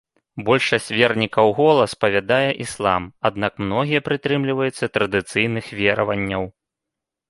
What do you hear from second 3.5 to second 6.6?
многія прытрымліваюцца традыцыйных вераванняў.